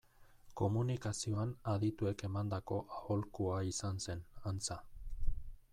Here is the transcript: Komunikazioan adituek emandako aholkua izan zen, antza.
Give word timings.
Komunikazioan 0.61 1.51
adituek 1.73 2.23
emandako 2.29 2.79
aholkua 2.97 3.61
izan 3.75 4.05
zen, 4.07 4.27
antza. 4.53 4.79